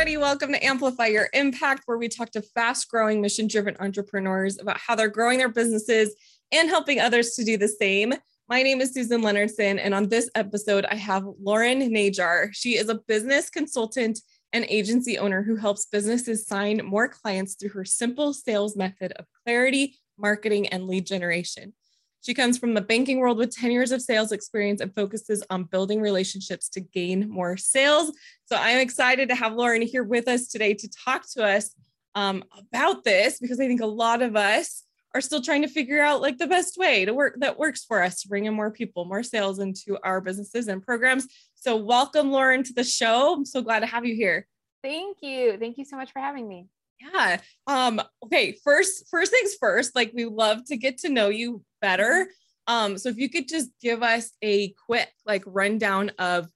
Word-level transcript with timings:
everybody. 0.00 0.16
Welcome 0.16 0.52
to 0.52 0.64
Amplify 0.64 1.08
Your 1.08 1.28
Impact, 1.34 1.82
where 1.84 1.98
we 1.98 2.08
talk 2.08 2.30
to 2.30 2.40
fast 2.40 2.88
growing, 2.88 3.20
mission 3.20 3.46
driven 3.46 3.76
entrepreneurs 3.80 4.58
about 4.58 4.78
how 4.78 4.94
they're 4.94 5.10
growing 5.10 5.36
their 5.36 5.50
businesses 5.50 6.14
and 6.52 6.70
helping 6.70 7.00
others 7.00 7.34
to 7.34 7.44
do 7.44 7.58
the 7.58 7.68
same. 7.68 8.14
My 8.48 8.62
name 8.62 8.80
is 8.80 8.94
Susan 8.94 9.20
Leonardson, 9.20 9.78
and 9.78 9.92
on 9.92 10.08
this 10.08 10.30
episode, 10.34 10.86
I 10.86 10.94
have 10.94 11.26
Lauren 11.38 11.80
Najar. 11.80 12.48
She 12.52 12.78
is 12.78 12.88
a 12.88 12.94
business 13.08 13.50
consultant 13.50 14.20
and 14.54 14.64
agency 14.70 15.18
owner 15.18 15.42
who 15.42 15.56
helps 15.56 15.84
businesses 15.84 16.46
sign 16.46 16.80
more 16.82 17.06
clients 17.06 17.56
through 17.56 17.70
her 17.70 17.84
simple 17.84 18.32
sales 18.32 18.78
method 18.78 19.12
of 19.16 19.26
clarity, 19.44 19.98
marketing, 20.16 20.68
and 20.68 20.86
lead 20.86 21.04
generation. 21.04 21.74
She 22.22 22.34
comes 22.34 22.58
from 22.58 22.74
the 22.74 22.82
banking 22.82 23.18
world 23.18 23.38
with 23.38 23.54
10 23.54 23.70
years 23.70 23.92
of 23.92 24.02
sales 24.02 24.30
experience 24.30 24.80
and 24.80 24.94
focuses 24.94 25.42
on 25.48 25.64
building 25.64 26.00
relationships 26.00 26.68
to 26.70 26.80
gain 26.80 27.30
more 27.30 27.56
sales. 27.56 28.12
So 28.44 28.56
I'm 28.56 28.78
excited 28.78 29.30
to 29.30 29.34
have 29.34 29.54
Lauren 29.54 29.82
here 29.82 30.04
with 30.04 30.28
us 30.28 30.48
today 30.48 30.74
to 30.74 30.88
talk 30.88 31.24
to 31.32 31.44
us 31.44 31.74
um, 32.14 32.44
about 32.58 33.04
this 33.04 33.38
because 33.38 33.58
I 33.58 33.66
think 33.66 33.80
a 33.80 33.86
lot 33.86 34.20
of 34.20 34.36
us 34.36 34.84
are 35.14 35.20
still 35.20 35.40
trying 35.40 35.62
to 35.62 35.68
figure 35.68 36.02
out 36.02 36.20
like 36.20 36.38
the 36.38 36.46
best 36.46 36.76
way 36.76 37.04
to 37.04 37.14
work 37.14 37.36
that 37.38 37.58
works 37.58 37.84
for 37.84 38.02
us 38.02 38.22
to 38.22 38.28
bring 38.28 38.44
in 38.44 38.54
more 38.54 38.70
people, 38.70 39.06
more 39.06 39.22
sales 39.22 39.58
into 39.58 39.98
our 40.04 40.20
businesses 40.20 40.68
and 40.68 40.82
programs. 40.82 41.26
So 41.54 41.76
welcome 41.76 42.30
Lauren 42.30 42.62
to 42.64 42.72
the 42.72 42.84
show. 42.84 43.34
I'm 43.34 43.44
so 43.44 43.62
glad 43.62 43.80
to 43.80 43.86
have 43.86 44.04
you 44.04 44.14
here. 44.14 44.46
Thank 44.82 45.18
you. 45.22 45.56
Thank 45.58 45.78
you 45.78 45.84
so 45.84 45.96
much 45.96 46.12
for 46.12 46.20
having 46.20 46.46
me. 46.46 46.66
Yeah. 47.00 47.40
Um, 47.66 48.00
okay, 48.24 48.52
first, 48.62 49.08
first 49.10 49.32
things 49.32 49.54
first, 49.58 49.96
like 49.96 50.12
we 50.14 50.26
love 50.26 50.64
to 50.66 50.76
get 50.76 50.98
to 50.98 51.08
know 51.08 51.28
you 51.28 51.64
better. 51.80 52.28
Um, 52.66 52.98
so 52.98 53.08
if 53.08 53.16
you 53.16 53.28
could 53.28 53.48
just 53.48 53.70
give 53.80 54.02
us 54.02 54.30
a 54.42 54.74
quick 54.86 55.10
like 55.26 55.42
rundown 55.46 56.10
of 56.18 56.48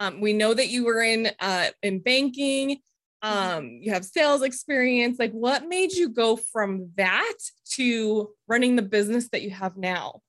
um, 0.00 0.20
we 0.20 0.32
know 0.32 0.52
that 0.52 0.68
you 0.68 0.84
were 0.84 1.02
in 1.02 1.30
uh 1.40 1.68
in 1.82 2.00
banking, 2.00 2.80
mm-hmm. 3.24 3.56
um, 3.56 3.78
you 3.80 3.92
have 3.92 4.04
sales 4.04 4.42
experience. 4.42 5.18
Like 5.18 5.32
what 5.32 5.68
made 5.68 5.92
you 5.92 6.08
go 6.08 6.36
from 6.36 6.90
that 6.96 7.36
to 7.72 8.30
running 8.48 8.76
the 8.76 8.82
business 8.82 9.28
that 9.30 9.42
you 9.42 9.50
have 9.50 9.76
now? 9.76 10.20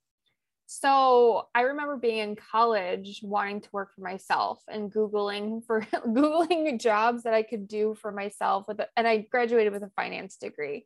So 0.68 1.48
I 1.54 1.62
remember 1.62 1.96
being 1.96 2.18
in 2.20 2.36
college 2.36 3.22
wanting 3.24 3.62
to 3.62 3.70
work 3.72 3.94
for 3.94 4.02
myself 4.02 4.62
and 4.68 4.92
Googling 4.92 5.64
for 5.66 5.82
Googling 6.08 6.80
jobs 6.80 7.24
that 7.24 7.34
I 7.34 7.44
could 7.44 7.68
do 7.68 7.96
for 8.02 8.12
myself 8.12 8.68
with, 8.68 8.80
a, 8.80 8.88
and 8.98 9.08
I 9.08 9.20
graduated 9.20 9.74
with 9.74 9.84
a 9.84 9.92
finance 9.96 10.38
degree. 10.38 10.86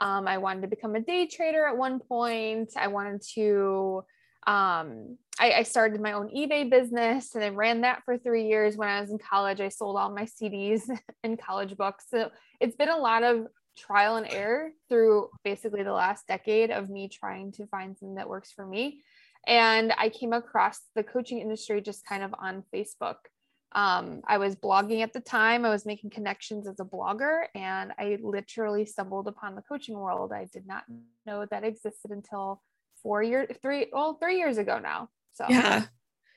Um, 0.00 0.28
I 0.28 0.38
wanted 0.38 0.62
to 0.62 0.68
become 0.68 0.94
a 0.94 1.00
day 1.00 1.26
trader 1.26 1.66
at 1.66 1.76
one 1.76 1.98
point. 1.98 2.72
I 2.76 2.88
wanted 2.88 3.22
to, 3.34 4.04
um, 4.46 5.18
I, 5.40 5.52
I 5.52 5.62
started 5.64 6.00
my 6.00 6.12
own 6.12 6.28
eBay 6.28 6.70
business 6.70 7.34
and 7.34 7.44
I 7.44 7.48
ran 7.48 7.80
that 7.82 8.02
for 8.04 8.16
three 8.16 8.46
years 8.46 8.76
when 8.76 8.88
I 8.88 9.00
was 9.00 9.10
in 9.10 9.18
college. 9.18 9.60
I 9.60 9.68
sold 9.68 9.96
all 9.96 10.10
my 10.10 10.24
CDs 10.24 10.82
and 11.24 11.40
college 11.40 11.76
books. 11.76 12.04
So 12.08 12.30
it's 12.60 12.76
been 12.76 12.88
a 12.88 12.96
lot 12.96 13.24
of 13.24 13.46
trial 13.76 14.16
and 14.16 14.26
error 14.30 14.70
through 14.88 15.30
basically 15.44 15.82
the 15.82 15.92
last 15.92 16.26
decade 16.26 16.70
of 16.70 16.90
me 16.90 17.08
trying 17.08 17.52
to 17.52 17.66
find 17.66 17.96
something 17.96 18.16
that 18.16 18.28
works 18.28 18.52
for 18.52 18.66
me. 18.66 19.02
And 19.46 19.92
I 19.96 20.08
came 20.10 20.32
across 20.32 20.80
the 20.94 21.02
coaching 21.02 21.40
industry 21.40 21.80
just 21.80 22.04
kind 22.04 22.22
of 22.22 22.34
on 22.38 22.64
Facebook. 22.74 23.16
Um, 23.72 24.22
I 24.26 24.38
was 24.38 24.56
blogging 24.56 25.02
at 25.02 25.12
the 25.12 25.20
time, 25.20 25.64
I 25.64 25.70
was 25.70 25.84
making 25.84 26.10
connections 26.10 26.66
as 26.66 26.80
a 26.80 26.84
blogger, 26.84 27.44
and 27.54 27.92
I 27.98 28.18
literally 28.22 28.86
stumbled 28.86 29.28
upon 29.28 29.54
the 29.54 29.62
coaching 29.62 29.98
world. 29.98 30.32
I 30.32 30.46
did 30.52 30.66
not 30.66 30.84
know 31.26 31.46
that 31.50 31.64
existed 31.64 32.10
until 32.10 32.62
four 33.02 33.22
years, 33.22 33.48
three, 33.60 33.86
well, 33.92 34.14
three 34.14 34.38
years 34.38 34.58
ago 34.58 34.78
now. 34.78 35.10
So, 35.32 35.44
yeah. 35.48 35.84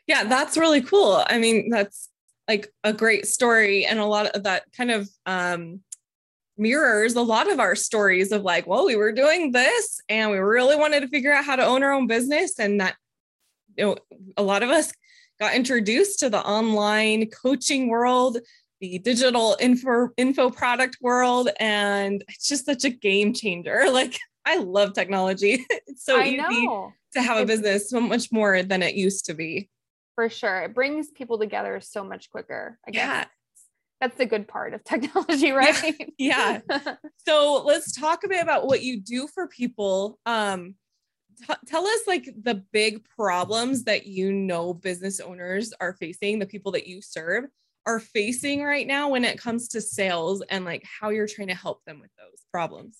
Yeah, 0.07 0.25
that's 0.25 0.57
really 0.57 0.81
cool. 0.81 1.23
I 1.25 1.37
mean, 1.37 1.69
that's 1.69 2.09
like 2.47 2.71
a 2.83 2.91
great 2.91 3.27
story 3.27 3.85
and 3.85 3.99
a 3.99 4.05
lot 4.05 4.27
of 4.27 4.43
that 4.43 4.63
kind 4.75 4.91
of 4.91 5.07
um 5.25 5.81
mirrors 6.57 7.15
a 7.15 7.21
lot 7.21 7.51
of 7.51 7.59
our 7.59 7.75
stories 7.75 8.31
of 8.31 8.43
like, 8.43 8.67
well, 8.67 8.85
we 8.85 8.95
were 8.95 9.11
doing 9.11 9.51
this 9.51 9.99
and 10.09 10.29
we 10.31 10.37
really 10.37 10.75
wanted 10.75 10.99
to 10.99 11.07
figure 11.07 11.33
out 11.33 11.45
how 11.45 11.55
to 11.55 11.65
own 11.65 11.81
our 11.83 11.91
own 11.91 12.07
business. 12.07 12.59
And 12.59 12.79
that, 12.79 12.95
you 13.77 13.85
know, 13.85 13.97
a 14.37 14.43
lot 14.43 14.61
of 14.61 14.69
us 14.69 14.91
got 15.41 15.55
introduced 15.55 16.19
to 16.19 16.29
the 16.29 16.39
online 16.39 17.27
coaching 17.31 17.89
world, 17.89 18.37
the 18.79 18.99
digital 18.99 19.57
info 19.59 20.09
info 20.15 20.51
product 20.51 20.97
world. 21.01 21.49
And 21.59 22.23
it's 22.29 22.47
just 22.47 22.65
such 22.65 22.85
a 22.85 22.91
game 22.91 23.33
changer. 23.33 23.85
Like 23.91 24.17
I 24.45 24.57
love 24.57 24.93
technology. 24.93 25.65
It's 25.87 26.05
so 26.05 26.19
I 26.19 26.25
easy 26.25 26.37
know. 26.37 26.93
to 27.13 27.21
have 27.21 27.37
a 27.37 27.45
business 27.45 27.89
so 27.89 27.99
much 27.99 28.31
more 28.31 28.63
than 28.63 28.83
it 28.83 28.95
used 28.95 29.25
to 29.25 29.33
be. 29.33 29.69
For 30.15 30.29
sure. 30.29 30.61
It 30.61 30.75
brings 30.75 31.09
people 31.09 31.39
together 31.39 31.79
so 31.81 32.03
much 32.03 32.29
quicker. 32.29 32.77
I 32.87 32.91
guess. 32.91 33.01
Yeah 33.01 33.25
that's 33.99 34.17
the 34.17 34.25
good 34.25 34.47
part 34.47 34.73
of 34.73 34.83
technology, 34.93 35.51
right? 35.51 36.11
Yeah. 36.17 36.61
yeah. 36.67 36.95
so 37.27 37.63
let's 37.63 37.91
talk 37.91 38.23
a 38.23 38.27
bit 38.27 38.41
about 38.41 38.65
what 38.65 38.81
you 38.81 38.99
do 38.99 39.27
for 39.27 39.47
people. 39.47 40.17
Um, 40.25 40.73
tell 41.65 41.85
us 41.85 42.01
like 42.07 42.29
the 42.41 42.63
big 42.71 43.03
problems 43.15 43.83
that 43.85 44.07
you 44.07 44.31
know 44.31 44.73
business 44.73 45.19
owners 45.19 45.73
are 45.79 45.93
facing, 45.93 46.39
the 46.39 46.45
people 46.45 46.71
that 46.73 46.87
you 46.87 47.01
serve 47.01 47.45
are 47.85 47.99
facing 47.99 48.63
right 48.63 48.85
now 48.85 49.09
when 49.09 49.25
it 49.25 49.39
comes 49.39 49.67
to 49.69 49.81
sales 49.81 50.41
and 50.49 50.65
like 50.65 50.83
how 50.83 51.09
you're 51.09 51.27
trying 51.27 51.47
to 51.47 51.55
help 51.55 51.83
them 51.85 51.99
with 51.99 52.11
those 52.17 52.45
problems. 52.51 52.99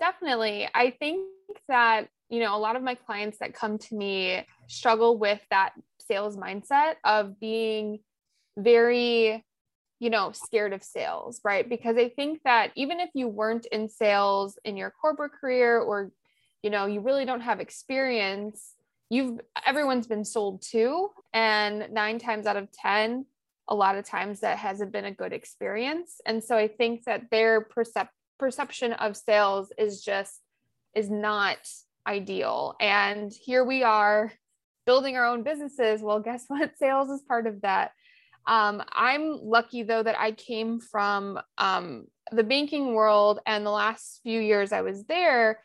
Definitely. 0.00 0.68
I 0.74 0.90
think 0.90 1.26
that, 1.68 2.08
you 2.28 2.40
know, 2.40 2.54
a 2.54 2.58
lot 2.58 2.76
of 2.76 2.82
my 2.82 2.94
clients 2.94 3.38
that 3.38 3.54
come 3.54 3.78
to 3.78 3.94
me 3.94 4.44
struggle 4.66 5.18
with 5.18 5.40
that 5.50 5.72
sales 6.00 6.36
mindset 6.36 6.96
of 7.04 7.40
being 7.40 8.00
very 8.56 9.44
you 10.00 10.10
know, 10.10 10.30
scared 10.32 10.72
of 10.72 10.82
sales, 10.82 11.40
right? 11.44 11.68
Because 11.68 11.96
I 11.96 12.08
think 12.08 12.40
that 12.44 12.70
even 12.76 13.00
if 13.00 13.10
you 13.14 13.26
weren't 13.26 13.66
in 13.66 13.88
sales 13.88 14.58
in 14.64 14.76
your 14.76 14.90
corporate 14.90 15.32
career 15.32 15.80
or, 15.80 16.12
you 16.62 16.70
know, 16.70 16.86
you 16.86 17.00
really 17.00 17.24
don't 17.24 17.40
have 17.40 17.60
experience, 17.60 18.74
you've 19.10 19.40
everyone's 19.66 20.06
been 20.06 20.24
sold 20.24 20.62
to. 20.70 21.10
And 21.32 21.88
nine 21.90 22.18
times 22.18 22.46
out 22.46 22.56
of 22.56 22.70
10, 22.72 23.26
a 23.68 23.74
lot 23.74 23.96
of 23.96 24.04
times 24.04 24.40
that 24.40 24.58
hasn't 24.58 24.92
been 24.92 25.04
a 25.04 25.12
good 25.12 25.32
experience. 25.32 26.20
And 26.26 26.42
so 26.42 26.56
I 26.56 26.68
think 26.68 27.04
that 27.04 27.30
their 27.30 27.64
percep- 27.64 28.08
perception 28.38 28.92
of 28.94 29.16
sales 29.16 29.72
is 29.78 30.02
just 30.02 30.40
is 30.94 31.10
not 31.10 31.58
ideal. 32.06 32.74
And 32.80 33.32
here 33.32 33.64
we 33.64 33.82
are 33.82 34.32
building 34.86 35.16
our 35.16 35.26
own 35.26 35.42
businesses. 35.42 36.00
Well, 36.00 36.20
guess 36.20 36.44
what? 36.48 36.76
Sales 36.78 37.10
is 37.10 37.22
part 37.22 37.46
of 37.46 37.60
that. 37.60 37.92
Um, 38.46 38.82
I'm 38.92 39.38
lucky 39.42 39.82
though 39.82 40.02
that 40.02 40.18
I 40.18 40.32
came 40.32 40.80
from 40.80 41.38
um, 41.58 42.06
the 42.32 42.42
banking 42.42 42.94
world, 42.94 43.40
and 43.46 43.64
the 43.64 43.70
last 43.70 44.20
few 44.22 44.40
years 44.40 44.72
I 44.72 44.80
was 44.80 45.04
there, 45.04 45.60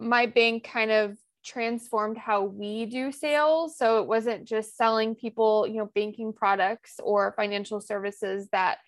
my 0.00 0.26
bank 0.26 0.64
kind 0.64 0.90
of 0.90 1.16
transformed 1.44 2.18
how 2.18 2.44
we 2.44 2.86
do 2.86 3.12
sales. 3.12 3.76
So 3.76 4.00
it 4.00 4.08
wasn't 4.08 4.44
just 4.44 4.76
selling 4.76 5.14
people, 5.14 5.66
you 5.66 5.78
know, 5.78 5.90
banking 5.94 6.32
products 6.32 6.96
or 7.02 7.34
financial 7.36 7.80
services 7.80 8.48
that, 8.52 8.78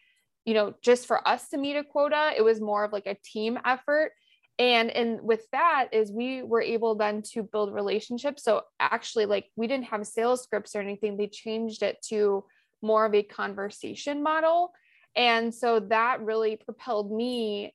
you 0.44 0.54
know, 0.54 0.74
just 0.82 1.06
for 1.06 1.26
us 1.26 1.48
to 1.48 1.58
meet 1.58 1.76
a 1.76 1.84
quota. 1.84 2.32
It 2.36 2.42
was 2.42 2.60
more 2.60 2.84
of 2.84 2.92
like 2.92 3.06
a 3.06 3.16
team 3.24 3.58
effort. 3.64 4.12
And 4.58 4.90
and 4.90 5.22
with 5.22 5.50
that 5.52 5.88
is 5.92 6.12
we 6.12 6.42
were 6.42 6.60
able 6.60 6.94
then 6.94 7.22
to 7.32 7.42
build 7.42 7.72
relationships. 7.72 8.44
So 8.44 8.62
actually, 8.78 9.26
like 9.26 9.46
we 9.56 9.66
didn't 9.66 9.86
have 9.86 10.06
sales 10.06 10.42
scripts 10.42 10.76
or 10.76 10.80
anything. 10.80 11.16
They 11.16 11.28
changed 11.28 11.82
it 11.82 11.98
to 12.08 12.44
more 12.82 13.06
of 13.06 13.14
a 13.14 13.22
conversation 13.22 14.22
model. 14.22 14.72
And 15.16 15.54
so 15.54 15.80
that 15.80 16.20
really 16.20 16.56
propelled 16.56 17.10
me 17.10 17.74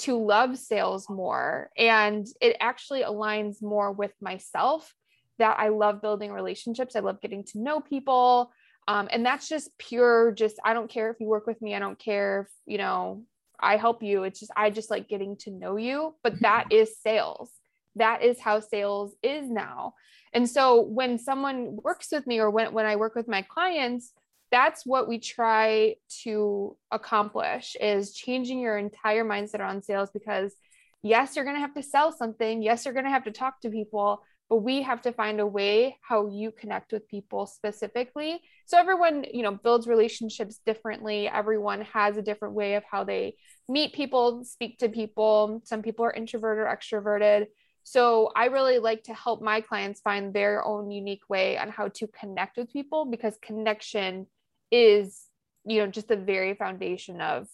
to 0.00 0.16
love 0.16 0.56
sales 0.58 1.08
more. 1.08 1.70
And 1.76 2.26
it 2.40 2.56
actually 2.60 3.02
aligns 3.02 3.62
more 3.62 3.92
with 3.92 4.12
myself 4.20 4.94
that 5.38 5.58
I 5.58 5.68
love 5.68 6.02
building 6.02 6.32
relationships. 6.32 6.96
I 6.96 7.00
love 7.00 7.20
getting 7.20 7.44
to 7.44 7.60
know 7.60 7.80
people. 7.80 8.52
Um, 8.86 9.08
and 9.10 9.24
that's 9.24 9.48
just 9.48 9.76
pure, 9.78 10.32
just, 10.32 10.56
I 10.64 10.72
don't 10.72 10.90
care 10.90 11.10
if 11.10 11.20
you 11.20 11.26
work 11.26 11.46
with 11.46 11.60
me. 11.60 11.74
I 11.74 11.78
don't 11.78 11.98
care 11.98 12.42
if, 12.42 12.46
you 12.66 12.78
know, 12.78 13.24
I 13.60 13.76
help 13.76 14.02
you. 14.02 14.22
It's 14.22 14.40
just, 14.40 14.52
I 14.56 14.70
just 14.70 14.90
like 14.90 15.08
getting 15.08 15.36
to 15.38 15.50
know 15.50 15.76
you. 15.76 16.14
But 16.22 16.40
that 16.40 16.72
is 16.72 16.98
sales. 17.00 17.50
That 17.96 18.22
is 18.22 18.40
how 18.40 18.60
sales 18.60 19.14
is 19.22 19.48
now. 19.50 19.94
And 20.32 20.48
so 20.48 20.82
when 20.82 21.18
someone 21.18 21.78
works 21.82 22.08
with 22.12 22.26
me 22.26 22.38
or 22.38 22.50
when, 22.50 22.72
when 22.72 22.86
I 22.86 22.96
work 22.96 23.14
with 23.14 23.28
my 23.28 23.42
clients, 23.42 24.12
that's 24.50 24.86
what 24.86 25.08
we 25.08 25.18
try 25.18 25.96
to 26.22 26.76
accomplish 26.90 27.76
is 27.80 28.14
changing 28.14 28.60
your 28.60 28.78
entire 28.78 29.24
mindset 29.24 29.60
on 29.60 29.82
sales 29.82 30.10
because 30.12 30.54
yes 31.02 31.36
you're 31.36 31.44
going 31.44 31.56
to 31.56 31.60
have 31.60 31.74
to 31.74 31.82
sell 31.82 32.12
something. 32.12 32.62
Yes 32.62 32.84
you're 32.84 32.94
going 32.94 33.06
to 33.06 33.10
have 33.10 33.24
to 33.24 33.32
talk 33.32 33.60
to 33.60 33.70
people 33.70 34.22
but 34.48 34.58
we 34.58 34.80
have 34.82 35.02
to 35.02 35.12
find 35.12 35.40
a 35.40 35.46
way 35.46 35.98
how 36.00 36.26
you 36.28 36.50
connect 36.50 36.92
with 36.92 37.06
people 37.08 37.46
specifically. 37.46 38.40
So 38.66 38.78
everyone 38.78 39.24
you 39.32 39.42
know 39.42 39.52
builds 39.52 39.86
relationships 39.86 40.60
differently. 40.64 41.28
Everyone 41.28 41.82
has 41.82 42.16
a 42.16 42.22
different 42.22 42.54
way 42.54 42.74
of 42.74 42.84
how 42.90 43.04
they 43.04 43.34
meet 43.68 43.92
people 43.92 44.44
speak 44.44 44.78
to 44.78 44.88
people. 44.88 45.60
Some 45.64 45.82
people 45.82 46.04
are 46.04 46.12
introverted 46.12 46.64
or 46.64 46.74
extroverted. 46.74 47.46
So 47.82 48.30
I 48.36 48.46
really 48.46 48.78
like 48.78 49.04
to 49.04 49.14
help 49.14 49.40
my 49.40 49.60
clients 49.60 50.00
find 50.00 50.34
their 50.34 50.64
own 50.64 50.90
unique 50.90 51.28
way 51.28 51.56
on 51.56 51.70
how 51.70 51.88
to 51.88 52.06
connect 52.08 52.58
with 52.58 52.72
people 52.72 53.06
because 53.06 53.38
connection 53.40 54.26
is 54.70 55.24
you 55.64 55.78
know 55.78 55.86
just 55.86 56.08
the 56.08 56.16
very 56.16 56.54
foundation 56.54 57.20
of 57.20 57.48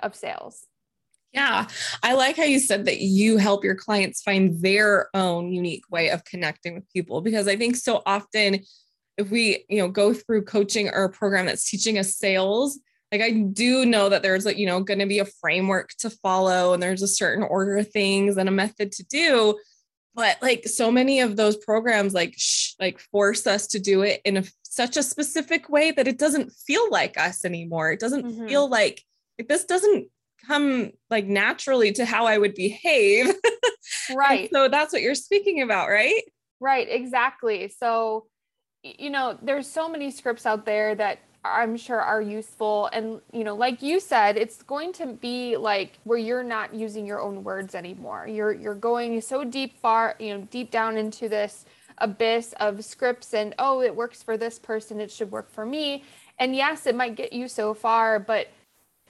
of 0.00 0.14
sales. 0.14 0.66
Yeah, 1.32 1.66
I 2.02 2.14
like 2.14 2.36
how 2.36 2.44
you 2.44 2.58
said 2.58 2.86
that 2.86 3.00
you 3.00 3.36
help 3.36 3.62
your 3.62 3.74
clients 3.74 4.22
find 4.22 4.62
their 4.62 5.10
own 5.12 5.52
unique 5.52 5.84
way 5.90 6.08
of 6.08 6.24
connecting 6.24 6.74
with 6.74 6.90
people 6.90 7.20
because 7.20 7.46
I 7.46 7.56
think 7.56 7.76
so 7.76 8.02
often 8.06 8.60
if 9.18 9.30
we, 9.30 9.66
you 9.68 9.78
know, 9.78 9.88
go 9.88 10.14
through 10.14 10.44
coaching 10.44 10.88
or 10.88 11.04
a 11.04 11.10
program 11.10 11.46
that's 11.46 11.68
teaching 11.68 11.98
us 11.98 12.16
sales, 12.16 12.78
like 13.12 13.20
I 13.20 13.30
do 13.30 13.84
know 13.84 14.08
that 14.08 14.22
there's 14.22 14.46
like, 14.46 14.58
you 14.58 14.66
know, 14.66 14.80
going 14.80 15.00
to 15.00 15.06
be 15.06 15.18
a 15.18 15.24
framework 15.24 15.90
to 15.98 16.08
follow 16.08 16.72
and 16.72 16.82
there's 16.82 17.02
a 17.02 17.08
certain 17.08 17.42
order 17.42 17.76
of 17.76 17.90
things 17.90 18.36
and 18.36 18.48
a 18.48 18.52
method 18.52 18.92
to 18.92 19.04
do, 19.04 19.58
but 20.18 20.36
like 20.42 20.66
so 20.66 20.90
many 20.90 21.20
of 21.20 21.36
those 21.36 21.56
programs 21.56 22.12
like 22.12 22.34
sh- 22.36 22.72
like 22.80 22.98
force 22.98 23.46
us 23.46 23.68
to 23.68 23.78
do 23.78 24.02
it 24.02 24.20
in 24.24 24.38
a, 24.38 24.44
such 24.64 24.96
a 24.96 25.02
specific 25.02 25.68
way 25.68 25.92
that 25.92 26.08
it 26.08 26.18
doesn't 26.18 26.50
feel 26.50 26.90
like 26.90 27.16
us 27.16 27.44
anymore. 27.44 27.92
It 27.92 28.00
doesn't 28.00 28.26
mm-hmm. 28.26 28.48
feel 28.48 28.68
like 28.68 29.04
like 29.38 29.46
this 29.46 29.64
doesn't 29.64 30.08
come 30.44 30.90
like 31.08 31.26
naturally 31.26 31.92
to 31.92 32.04
how 32.04 32.26
I 32.26 32.36
would 32.36 32.54
behave. 32.54 33.32
Right. 34.14 34.50
so 34.52 34.68
that's 34.68 34.92
what 34.92 35.00
you're 35.00 35.14
speaking 35.14 35.62
about, 35.62 35.88
right? 35.88 36.22
Right, 36.60 36.86
exactly. 36.90 37.68
So, 37.68 38.26
you 38.82 39.08
know, 39.08 39.38
there's 39.42 39.66
so 39.66 39.88
many 39.88 40.10
scripts 40.10 40.44
out 40.44 40.66
there 40.66 40.94
that 40.94 41.20
I'm 41.44 41.76
sure 41.76 42.00
are 42.00 42.20
useful. 42.20 42.90
And, 42.92 43.20
you 43.32 43.44
know, 43.44 43.54
like 43.54 43.82
you 43.82 44.00
said, 44.00 44.36
it's 44.36 44.62
going 44.62 44.92
to 44.94 45.06
be 45.06 45.56
like 45.56 45.98
where 46.04 46.18
you're 46.18 46.42
not 46.42 46.74
using 46.74 47.06
your 47.06 47.20
own 47.20 47.44
words 47.44 47.74
anymore. 47.74 48.26
You're 48.28 48.52
you're 48.52 48.74
going 48.74 49.20
so 49.20 49.44
deep 49.44 49.78
far, 49.80 50.16
you 50.18 50.36
know, 50.36 50.48
deep 50.50 50.70
down 50.70 50.96
into 50.96 51.28
this 51.28 51.64
abyss 51.98 52.54
of 52.60 52.84
scripts 52.84 53.34
and 53.34 53.54
oh, 53.58 53.82
it 53.82 53.94
works 53.94 54.22
for 54.22 54.36
this 54.36 54.58
person, 54.58 55.00
it 55.00 55.10
should 55.10 55.30
work 55.30 55.50
for 55.50 55.64
me. 55.64 56.04
And 56.38 56.54
yes, 56.54 56.86
it 56.86 56.94
might 56.94 57.16
get 57.16 57.32
you 57.32 57.48
so 57.48 57.74
far, 57.74 58.18
but 58.18 58.48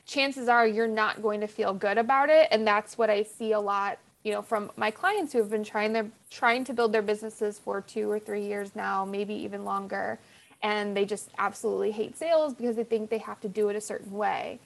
chances 0.09 0.49
are 0.49 0.67
you're 0.67 0.89
not 0.89 1.23
going 1.23 1.41
to 1.41 1.47
feel 1.47 1.75
good 1.75 1.99
about 1.99 2.31
it 2.31 2.49
and 2.51 2.67
that's 2.67 2.97
what 2.97 3.11
i 3.11 3.23
see 3.23 3.53
a 3.53 3.61
lot 3.61 3.99
you 4.25 4.33
know 4.33 4.41
from 4.41 4.71
my 4.75 4.91
clients 4.91 5.35
who 5.35 5.39
have 5.39 5.51
been 5.51 5.63
trying 5.63 5.93
their 5.93 6.07
trying 6.31 6.65
to 6.65 6.73
build 6.73 6.93
their 6.93 7.03
businesses 7.03 7.59
for 7.59 7.83
two 7.83 8.11
or 8.11 8.19
three 8.19 8.43
years 8.43 8.75
now 8.75 9.05
maybe 9.05 9.35
even 9.35 9.65
longer 9.67 10.19
and 10.63 10.97
they 10.97 11.05
just 11.05 11.31
absolutely 11.39 11.91
hate 11.91 12.17
sales 12.17 12.55
because 12.55 12.77
they 12.77 12.85
think 12.85 13.11
they 13.11 13.19
have 13.19 13.41
to 13.41 13.49
do 13.49 13.69
it 13.69 13.77
a 13.77 13.81
certain 13.81 14.13
way. 14.13 14.59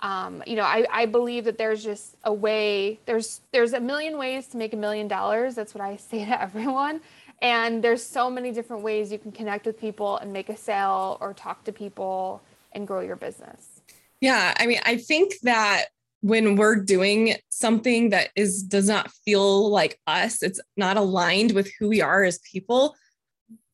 Um, 0.00 0.44
you 0.46 0.54
know 0.54 0.62
I, 0.62 0.86
I 0.92 1.06
believe 1.06 1.44
that 1.44 1.58
there's 1.58 1.82
just 1.82 2.16
a 2.22 2.32
way 2.32 3.00
there's 3.06 3.40
there's 3.50 3.72
a 3.72 3.80
million 3.80 4.16
ways 4.16 4.46
to 4.48 4.56
make 4.56 4.72
a 4.72 4.76
million 4.76 5.08
dollars. 5.08 5.54
That's 5.54 5.74
what 5.74 5.82
i 5.82 5.96
say 6.10 6.24
to 6.24 6.40
everyone. 6.40 7.00
And 7.40 7.82
there's 7.82 8.04
so 8.04 8.28
many 8.28 8.50
different 8.50 8.82
ways 8.82 9.12
you 9.12 9.18
can 9.18 9.32
connect 9.32 9.66
with 9.66 9.80
people 9.80 10.18
and 10.18 10.32
make 10.32 10.48
a 10.48 10.56
sale 10.56 11.18
or 11.20 11.34
talk 11.34 11.64
to 11.64 11.72
people 11.72 12.42
and 12.72 12.86
grow 12.86 13.00
your 13.00 13.16
business. 13.16 13.80
Yeah, 14.20 14.54
I 14.56 14.66
mean, 14.66 14.80
I 14.84 14.96
think 14.96 15.34
that 15.42 15.86
when 16.20 16.56
we're 16.56 16.76
doing 16.76 17.36
something 17.48 18.10
that 18.10 18.30
is 18.34 18.62
does 18.62 18.88
not 18.88 19.10
feel 19.24 19.70
like 19.70 20.00
us, 20.06 20.42
it's 20.42 20.60
not 20.76 20.96
aligned 20.96 21.52
with 21.52 21.70
who 21.78 21.88
we 21.88 22.02
are 22.02 22.24
as 22.24 22.38
people, 22.40 22.96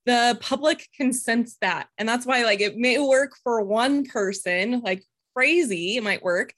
the 0.06 0.38
public 0.40 0.88
can 0.96 1.12
sense 1.12 1.56
that. 1.60 1.88
And 1.98 2.08
that's 2.08 2.26
why 2.26 2.44
like 2.44 2.60
it 2.60 2.76
may 2.76 2.98
work 2.98 3.32
for 3.42 3.62
one 3.62 4.04
person, 4.04 4.80
like 4.80 5.02
crazy, 5.34 5.96
it 5.96 6.02
might 6.02 6.22
work. 6.22 6.52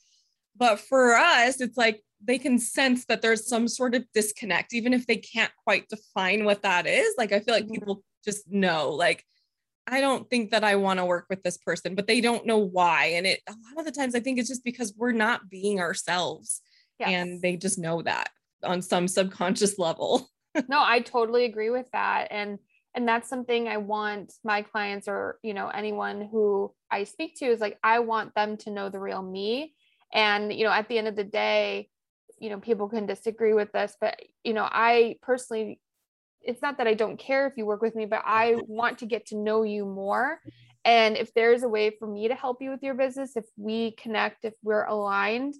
But 0.56 0.80
for 0.80 1.14
us, 1.14 1.60
it's 1.60 1.76
like 1.76 2.02
they 2.22 2.38
can 2.38 2.58
sense 2.58 3.04
that 3.06 3.22
there's 3.22 3.48
some 3.48 3.68
sort 3.68 3.94
of 3.94 4.04
disconnect, 4.14 4.74
even 4.74 4.92
if 4.92 5.06
they 5.06 5.16
can't 5.16 5.52
quite 5.64 5.88
define 5.88 6.44
what 6.44 6.62
that 6.62 6.86
is. 6.86 7.14
Like 7.18 7.32
I 7.32 7.40
feel 7.40 7.54
like 7.54 7.64
mm-hmm. 7.64 7.74
people 7.74 8.02
just 8.24 8.50
know, 8.50 8.90
like 8.90 9.24
I 9.86 10.00
don't 10.00 10.28
think 10.28 10.50
that 10.50 10.64
I 10.64 10.76
want 10.76 10.98
to 10.98 11.04
work 11.04 11.26
with 11.30 11.42
this 11.42 11.58
person, 11.58 11.94
but 11.94 12.06
they 12.06 12.20
don't 12.20 12.46
know 12.46 12.58
why. 12.58 13.12
And 13.14 13.26
it 13.26 13.40
a 13.48 13.52
lot 13.52 13.78
of 13.78 13.84
the 13.84 13.92
times 13.92 14.14
I 14.14 14.20
think 14.20 14.38
it's 14.38 14.48
just 14.48 14.64
because 14.64 14.94
we're 14.96 15.12
not 15.12 15.48
being 15.48 15.78
ourselves 15.80 16.60
yes. 16.98 17.10
and 17.10 17.40
they 17.40 17.56
just 17.56 17.78
know 17.78 18.02
that 18.02 18.30
on 18.64 18.82
some 18.82 19.06
subconscious 19.06 19.78
level. 19.78 20.28
no, 20.68 20.82
I 20.82 21.00
totally 21.00 21.44
agree 21.44 21.70
with 21.70 21.88
that. 21.92 22.28
And 22.30 22.58
and 22.96 23.06
that's 23.06 23.28
something 23.28 23.68
I 23.68 23.76
want 23.76 24.32
my 24.42 24.62
clients 24.62 25.06
or, 25.06 25.38
you 25.42 25.52
know, 25.52 25.68
anyone 25.68 26.28
who 26.32 26.72
I 26.90 27.04
speak 27.04 27.36
to 27.36 27.44
is 27.44 27.60
like 27.60 27.78
I 27.84 27.98
want 27.98 28.34
them 28.34 28.56
to 28.58 28.70
know 28.70 28.88
the 28.88 28.98
real 28.98 29.22
me. 29.22 29.74
And, 30.12 30.52
you 30.52 30.64
know, 30.64 30.72
at 30.72 30.88
the 30.88 30.96
end 30.96 31.06
of 31.06 31.14
the 31.14 31.24
day, 31.24 31.90
you 32.38 32.48
know, 32.48 32.58
people 32.58 32.88
can 32.88 33.04
disagree 33.06 33.52
with 33.52 33.70
this, 33.72 33.96
but 34.00 34.18
you 34.42 34.54
know, 34.54 34.66
I 34.68 35.16
personally 35.22 35.78
it's 36.42 36.62
not 36.62 36.78
that 36.78 36.86
I 36.86 36.94
don't 36.94 37.18
care 37.18 37.46
if 37.46 37.56
you 37.56 37.66
work 37.66 37.82
with 37.82 37.96
me, 37.96 38.06
but 38.06 38.22
I 38.24 38.56
want 38.66 38.98
to 38.98 39.06
get 39.06 39.26
to 39.26 39.36
know 39.36 39.62
you 39.62 39.84
more. 39.84 40.40
And 40.84 41.16
if 41.16 41.34
there's 41.34 41.64
a 41.64 41.68
way 41.68 41.90
for 41.90 42.06
me 42.06 42.28
to 42.28 42.34
help 42.34 42.62
you 42.62 42.70
with 42.70 42.82
your 42.82 42.94
business, 42.94 43.36
if 43.36 43.46
we 43.56 43.90
connect, 43.92 44.44
if 44.44 44.54
we're 44.62 44.84
aligned, 44.84 45.54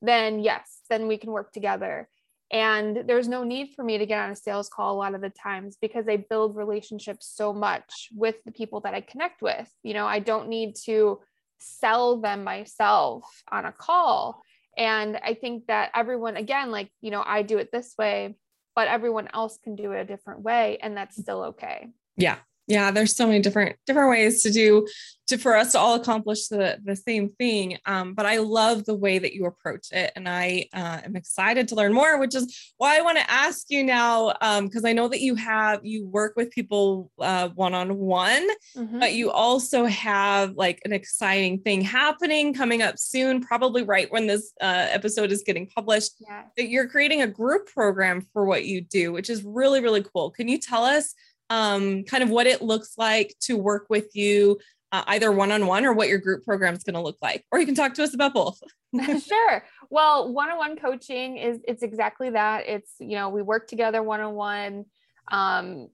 then 0.00 0.40
yes, 0.40 0.80
then 0.90 1.06
we 1.06 1.16
can 1.16 1.30
work 1.30 1.52
together. 1.52 2.08
And 2.52 3.04
there's 3.06 3.28
no 3.28 3.44
need 3.44 3.72
for 3.74 3.82
me 3.82 3.96
to 3.98 4.06
get 4.06 4.20
on 4.20 4.30
a 4.30 4.36
sales 4.36 4.68
call 4.68 4.94
a 4.94 4.98
lot 4.98 5.14
of 5.14 5.22
the 5.22 5.30
times 5.30 5.78
because 5.80 6.06
I 6.06 6.18
build 6.18 6.54
relationships 6.54 7.32
so 7.34 7.52
much 7.52 8.10
with 8.14 8.36
the 8.44 8.52
people 8.52 8.80
that 8.80 8.94
I 8.94 9.00
connect 9.00 9.40
with. 9.40 9.70
You 9.82 9.94
know, 9.94 10.06
I 10.06 10.18
don't 10.18 10.48
need 10.48 10.76
to 10.84 11.20
sell 11.58 12.20
them 12.20 12.44
myself 12.44 13.24
on 13.50 13.64
a 13.64 13.72
call. 13.72 14.42
And 14.76 15.16
I 15.16 15.34
think 15.34 15.66
that 15.66 15.90
everyone, 15.94 16.36
again, 16.36 16.70
like, 16.70 16.90
you 17.00 17.10
know, 17.10 17.22
I 17.26 17.42
do 17.42 17.58
it 17.58 17.70
this 17.72 17.94
way 17.98 18.36
but 18.74 18.88
everyone 18.88 19.28
else 19.34 19.58
can 19.62 19.76
do 19.76 19.92
it 19.92 20.00
a 20.00 20.04
different 20.04 20.40
way 20.40 20.78
and 20.82 20.96
that's 20.96 21.16
still 21.16 21.42
okay 21.42 21.90
yeah 22.16 22.36
yeah 22.66 22.90
there's 22.90 23.16
so 23.16 23.26
many 23.26 23.40
different 23.40 23.76
different 23.86 24.10
ways 24.10 24.42
to 24.42 24.50
do 24.50 24.86
to 25.26 25.38
for 25.38 25.56
us 25.56 25.72
to 25.72 25.78
all 25.78 25.94
accomplish 25.94 26.48
the 26.48 26.78
the 26.84 26.96
same 26.96 27.30
thing 27.30 27.78
um, 27.86 28.14
but 28.14 28.26
i 28.26 28.38
love 28.38 28.84
the 28.84 28.94
way 28.94 29.18
that 29.18 29.32
you 29.32 29.46
approach 29.46 29.88
it 29.92 30.12
and 30.16 30.28
i 30.28 30.64
uh, 30.74 31.00
am 31.04 31.16
excited 31.16 31.68
to 31.68 31.74
learn 31.74 31.92
more 31.92 32.18
which 32.18 32.34
is 32.34 32.72
why 32.76 32.98
i 32.98 33.00
want 33.00 33.18
to 33.18 33.30
ask 33.30 33.66
you 33.70 33.82
now 33.82 34.32
because 34.60 34.84
um, 34.84 34.86
i 34.86 34.92
know 34.92 35.08
that 35.08 35.20
you 35.20 35.34
have 35.34 35.80
you 35.84 36.06
work 36.06 36.34
with 36.36 36.50
people 36.50 37.10
uh, 37.20 37.48
one-on-one 37.50 38.48
mm-hmm. 38.76 39.00
but 39.00 39.12
you 39.12 39.30
also 39.30 39.84
have 39.86 40.52
like 40.52 40.80
an 40.84 40.92
exciting 40.92 41.58
thing 41.60 41.80
happening 41.80 42.52
coming 42.52 42.82
up 42.82 42.98
soon 42.98 43.40
probably 43.40 43.82
right 43.82 44.10
when 44.12 44.26
this 44.26 44.52
uh, 44.60 44.86
episode 44.90 45.32
is 45.32 45.42
getting 45.42 45.66
published 45.66 46.12
yeah. 46.20 46.44
that 46.56 46.68
you're 46.68 46.88
creating 46.88 47.22
a 47.22 47.26
group 47.26 47.66
program 47.66 48.26
for 48.32 48.44
what 48.44 48.64
you 48.64 48.80
do 48.80 49.12
which 49.12 49.30
is 49.30 49.42
really 49.44 49.80
really 49.80 50.02
cool 50.02 50.30
can 50.30 50.48
you 50.48 50.58
tell 50.58 50.84
us 50.84 51.14
um, 51.50 52.04
kind 52.04 52.22
of 52.22 52.30
what 52.30 52.46
it 52.46 52.62
looks 52.62 52.96
like 52.96 53.34
to 53.40 53.56
work 53.56 53.86
with 53.88 54.14
you 54.14 54.58
uh, 54.92 55.02
either 55.08 55.32
one-on-one 55.32 55.86
or 55.86 55.94
what 55.94 56.08
your 56.08 56.18
group 56.18 56.44
program 56.44 56.74
is 56.74 56.84
going 56.84 56.94
to 56.94 57.00
look 57.00 57.16
like 57.22 57.44
or 57.50 57.58
you 57.58 57.66
can 57.66 57.74
talk 57.74 57.94
to 57.94 58.02
us 58.02 58.14
about 58.14 58.34
both. 58.34 58.62
Sure. 59.26 59.64
Well 59.88 60.30
one-on-one 60.34 60.76
coaching 60.76 61.38
is 61.38 61.60
it's 61.66 61.82
exactly 61.82 62.28
that. 62.30 62.66
It's 62.66 62.92
you 62.98 63.16
know 63.16 63.30
we 63.30 63.40
work 63.40 63.66
together 63.66 64.02
one-on-one. 64.02 64.84
Um, 65.30 65.88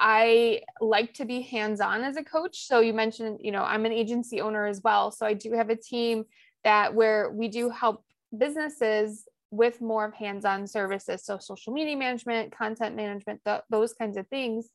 i 0.00 0.62
like 0.80 1.12
to 1.14 1.24
be 1.26 1.42
hands-on 1.42 2.02
as 2.02 2.16
a 2.16 2.24
coach. 2.24 2.66
So 2.66 2.80
you 2.80 2.94
mentioned 2.94 3.40
you 3.42 3.52
know 3.52 3.64
i'm 3.64 3.84
an 3.84 3.92
agency 3.92 4.40
owner 4.40 4.66
as 4.66 4.80
well. 4.82 5.10
So 5.10 5.26
i 5.26 5.34
do 5.34 5.52
have 5.52 5.68
a 5.68 5.76
team 5.76 6.24
that 6.64 6.94
where 6.94 7.30
we 7.30 7.48
do 7.48 7.68
help 7.68 8.02
businesses 8.36 9.28
with 9.50 9.82
more 9.82 10.06
of 10.06 10.14
hands-on 10.14 10.66
services. 10.66 11.24
So 11.26 11.36
social 11.36 11.74
media 11.74 11.96
management 11.98 12.56
content 12.56 12.96
management 12.96 13.42
th- 13.44 13.60
those 13.68 13.92
kinds 13.92 14.16
of 14.16 14.26
things 14.28 14.70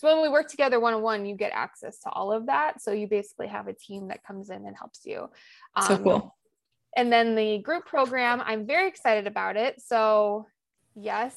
so 0.00 0.08
when 0.08 0.22
we 0.22 0.30
work 0.30 0.48
together 0.48 0.80
one 0.80 0.94
on 0.94 1.02
one, 1.02 1.26
you 1.26 1.34
get 1.34 1.52
access 1.52 1.98
to 1.98 2.08
all 2.08 2.32
of 2.32 2.46
that. 2.46 2.80
So 2.80 2.90
you 2.90 3.06
basically 3.06 3.48
have 3.48 3.68
a 3.68 3.74
team 3.74 4.08
that 4.08 4.24
comes 4.24 4.48
in 4.48 4.64
and 4.64 4.74
helps 4.74 5.04
you. 5.04 5.28
Um, 5.76 5.86
so 5.86 5.98
cool. 5.98 6.36
And 6.96 7.12
then 7.12 7.34
the 7.34 7.58
group 7.58 7.84
program, 7.84 8.40
I'm 8.42 8.64
very 8.64 8.88
excited 8.88 9.26
about 9.26 9.58
it. 9.58 9.78
So 9.82 10.46
yes, 10.94 11.36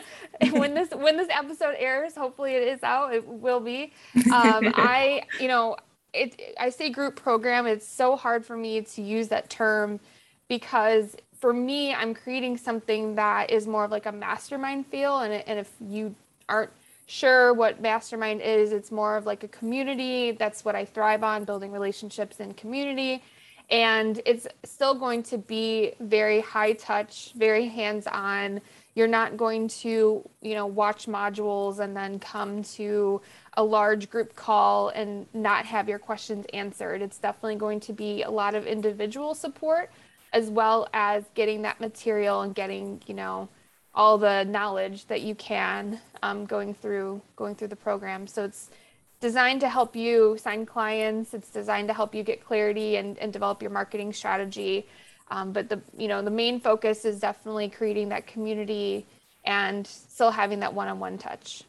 when 0.52 0.72
this 0.72 0.88
when 0.88 1.18
this 1.18 1.28
episode 1.30 1.74
airs, 1.78 2.14
hopefully 2.14 2.54
it 2.54 2.66
is 2.66 2.82
out. 2.82 3.12
It 3.12 3.26
will 3.26 3.60
be. 3.60 3.92
Um, 4.32 4.72
I 4.74 5.24
you 5.38 5.48
know 5.48 5.76
it. 6.14 6.40
I 6.58 6.70
say 6.70 6.88
group 6.88 7.14
program. 7.14 7.66
It's 7.66 7.86
so 7.86 8.16
hard 8.16 8.46
for 8.46 8.56
me 8.56 8.80
to 8.80 9.02
use 9.02 9.28
that 9.28 9.50
term 9.50 10.00
because 10.48 11.14
for 11.40 11.52
me, 11.52 11.92
I'm 11.92 12.14
creating 12.14 12.56
something 12.56 13.16
that 13.16 13.50
is 13.50 13.66
more 13.66 13.84
of 13.84 13.90
like 13.90 14.06
a 14.06 14.12
mastermind 14.12 14.86
feel. 14.86 15.18
And, 15.18 15.34
and 15.34 15.58
if 15.58 15.70
you 15.78 16.14
aren't 16.48 16.72
sure 17.08 17.54
what 17.54 17.80
mastermind 17.80 18.42
is. 18.42 18.70
It's 18.70 18.92
more 18.92 19.16
of 19.16 19.24
like 19.24 19.42
a 19.42 19.48
community. 19.48 20.32
That's 20.32 20.64
what 20.64 20.76
i 20.76 20.84
thrive 20.84 21.24
on 21.24 21.44
building 21.44 21.72
relationships 21.72 22.38
and 22.38 22.56
community. 22.56 23.22
And 23.70 24.20
it's 24.24 24.46
still 24.64 24.94
going 24.94 25.22
to 25.24 25.38
be 25.38 25.94
very 26.00 26.40
high 26.40 26.74
touch 26.74 27.32
very 27.34 27.66
hands 27.66 28.06
on 28.06 28.60
you're 28.94 29.08
not 29.08 29.36
going 29.36 29.68
to 29.68 30.28
you 30.42 30.54
know 30.54 30.66
watch 30.66 31.06
modules 31.06 31.78
and 31.78 31.96
then 31.96 32.18
come 32.18 32.62
to 32.62 33.20
a 33.54 33.64
large 33.64 34.10
group 34.10 34.34
call 34.36 34.90
and 34.90 35.26
not 35.32 35.64
have 35.64 35.88
your 35.88 35.98
questions 35.98 36.44
answered. 36.52 37.00
It's 37.00 37.18
definitely 37.18 37.56
going 37.56 37.80
to 37.80 37.92
be 37.94 38.22
a 38.22 38.30
lot 38.30 38.54
of 38.54 38.66
individual 38.66 39.34
support 39.34 39.90
as 40.34 40.50
well 40.50 40.88
as 40.92 41.24
getting 41.34 41.62
that 41.62 41.80
material 41.80 42.42
and 42.42 42.54
getting 42.54 43.00
you 43.06 43.14
know 43.14 43.48
all 43.98 44.16
the 44.16 44.44
knowledge 44.44 45.06
that 45.06 45.22
you 45.22 45.34
can 45.34 46.00
um, 46.22 46.46
going 46.46 46.72
through 46.72 47.20
going 47.36 47.54
through 47.54 47.68
the 47.68 47.76
program. 47.76 48.26
So 48.26 48.44
it's 48.44 48.70
designed 49.20 49.60
to 49.60 49.68
help 49.68 49.96
you 49.96 50.38
sign 50.40 50.64
clients. 50.64 51.34
It's 51.34 51.50
designed 51.50 51.88
to 51.88 51.94
help 51.94 52.14
you 52.14 52.22
get 52.22 52.42
clarity 52.42 52.96
and, 52.96 53.18
and 53.18 53.32
develop 53.32 53.60
your 53.60 53.72
marketing 53.72 54.12
strategy. 54.12 54.86
Um, 55.30 55.52
but 55.52 55.68
the 55.68 55.82
you 55.98 56.08
know 56.08 56.22
the 56.22 56.30
main 56.30 56.60
focus 56.60 57.04
is 57.04 57.20
definitely 57.20 57.68
creating 57.68 58.08
that 58.10 58.26
community 58.26 59.04
and 59.44 59.86
still 59.86 60.30
having 60.30 60.60
that 60.60 60.72
one-on-one 60.72 61.18
touch. 61.18 61.64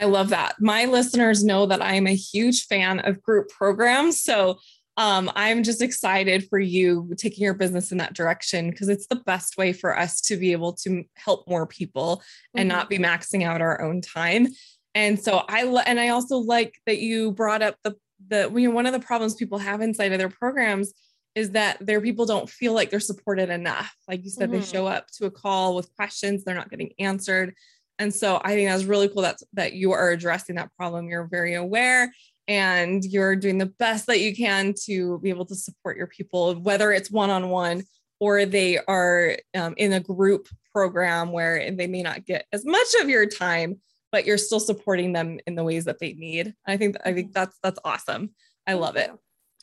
I 0.00 0.06
love 0.06 0.30
that. 0.30 0.56
My 0.60 0.86
listeners 0.86 1.44
know 1.44 1.66
that 1.66 1.82
I 1.82 1.94
am 1.94 2.06
a 2.06 2.14
huge 2.14 2.66
fan 2.66 3.00
of 3.00 3.22
group 3.22 3.48
programs. 3.48 4.20
So 4.20 4.58
um, 4.96 5.30
I'm 5.34 5.64
just 5.64 5.82
excited 5.82 6.48
for 6.48 6.58
you 6.58 7.12
taking 7.16 7.44
your 7.44 7.54
business 7.54 7.90
in 7.90 7.98
that 7.98 8.14
direction 8.14 8.70
because 8.70 8.88
it's 8.88 9.08
the 9.08 9.16
best 9.16 9.56
way 9.56 9.72
for 9.72 9.98
us 9.98 10.20
to 10.22 10.36
be 10.36 10.52
able 10.52 10.72
to 10.74 11.04
help 11.14 11.48
more 11.48 11.66
people 11.66 12.16
mm-hmm. 12.16 12.60
and 12.60 12.68
not 12.68 12.88
be 12.88 12.98
maxing 12.98 13.42
out 13.42 13.60
our 13.60 13.82
own 13.82 14.00
time. 14.00 14.46
And 14.94 15.20
so 15.20 15.42
I 15.48 15.64
and 15.86 15.98
I 15.98 16.08
also 16.08 16.36
like 16.36 16.76
that 16.86 16.98
you 16.98 17.32
brought 17.32 17.62
up 17.62 17.76
the 17.82 17.96
the 18.28 18.50
you 18.54 18.68
know, 18.68 18.74
one 18.74 18.86
of 18.86 18.92
the 18.92 19.00
problems 19.00 19.34
people 19.34 19.58
have 19.58 19.80
inside 19.80 20.12
of 20.12 20.18
their 20.18 20.28
programs 20.28 20.92
is 21.34 21.50
that 21.50 21.84
their 21.84 22.00
people 22.00 22.26
don't 22.26 22.48
feel 22.48 22.72
like 22.72 22.90
they're 22.90 23.00
supported 23.00 23.50
enough. 23.50 23.92
Like 24.06 24.22
you 24.22 24.30
said, 24.30 24.50
mm-hmm. 24.50 24.60
they 24.60 24.66
show 24.66 24.86
up 24.86 25.08
to 25.18 25.26
a 25.26 25.30
call 25.30 25.74
with 25.74 25.92
questions, 25.96 26.44
they're 26.44 26.54
not 26.54 26.70
getting 26.70 26.92
answered. 27.00 27.54
And 27.98 28.14
so 28.14 28.40
I 28.44 28.54
think 28.54 28.68
that's 28.68 28.84
really 28.84 29.08
cool 29.08 29.22
that 29.22 29.38
that 29.54 29.72
you 29.72 29.90
are 29.90 30.10
addressing 30.10 30.54
that 30.54 30.70
problem. 30.76 31.08
You're 31.08 31.26
very 31.26 31.54
aware 31.54 32.12
and 32.46 33.04
you're 33.04 33.36
doing 33.36 33.58
the 33.58 33.66
best 33.66 34.06
that 34.06 34.20
you 34.20 34.34
can 34.34 34.74
to 34.84 35.18
be 35.20 35.30
able 35.30 35.46
to 35.46 35.54
support 35.54 35.96
your 35.96 36.06
people, 36.06 36.54
whether 36.56 36.92
it's 36.92 37.10
one-on-one 37.10 37.84
or 38.20 38.46
they 38.46 38.78
are 38.78 39.36
um, 39.54 39.74
in 39.76 39.92
a 39.92 40.00
group 40.00 40.48
program 40.72 41.32
where 41.32 41.70
they 41.70 41.86
may 41.86 42.02
not 42.02 42.24
get 42.24 42.46
as 42.52 42.64
much 42.64 42.86
of 43.00 43.08
your 43.08 43.26
time, 43.26 43.80
but 44.12 44.24
you're 44.24 44.38
still 44.38 44.60
supporting 44.60 45.12
them 45.12 45.38
in 45.46 45.54
the 45.54 45.64
ways 45.64 45.84
that 45.84 45.98
they 45.98 46.12
need. 46.12 46.54
I 46.66 46.76
think 46.76 46.96
I 47.04 47.12
think 47.12 47.28
mm-hmm. 47.28 47.32
that's 47.32 47.58
that's 47.62 47.80
awesome. 47.84 48.30
I 48.66 48.74
love 48.74 48.96
it. 48.96 49.10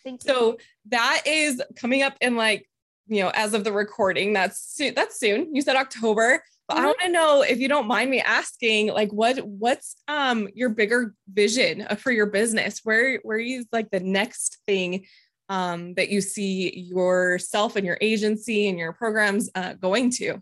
Thank 0.04 0.24
you. 0.24 0.34
So 0.34 0.58
that 0.90 1.24
is 1.26 1.62
coming 1.76 2.02
up 2.02 2.16
in 2.22 2.36
like 2.36 2.68
you 3.12 3.22
know 3.22 3.32
as 3.34 3.54
of 3.54 3.64
the 3.64 3.74
recording. 3.74 4.34
That's 4.34 4.60
soon. 4.60 4.94
That's 4.96 5.20
soon. 5.20 5.54
You 5.54 5.62
said 5.62 5.76
October. 5.76 6.44
But 6.68 6.76
mm-hmm. 6.76 6.84
I 6.84 6.88
want 6.88 7.00
to 7.02 7.10
know 7.10 7.42
if 7.42 7.60
you 7.60 7.68
don't 7.68 7.88
mind 7.88 8.10
me 8.10 8.22
asking, 8.22 8.88
like 8.88 9.12
what 9.12 9.38
what's 9.46 9.96
um 10.08 10.48
your 10.56 10.70
bigger 10.70 11.14
vision 11.32 11.86
for 11.98 12.12
your 12.12 12.28
business? 12.28 12.80
Where 12.84 13.20
where 13.24 13.38
is 13.38 13.68
like 13.72 13.92
the 13.92 14.00
next 14.00 14.60
thing 14.66 15.06
um, 15.50 15.96
that 15.96 16.10
you 16.10 16.22
see 16.22 16.74
yourself 16.80 17.76
and 17.76 17.86
your 17.86 17.98
agency 18.00 18.70
and 18.70 18.80
your 18.80 18.94
programs 18.94 19.50
uh, 19.54 19.74
going 19.74 20.10
to? 20.12 20.42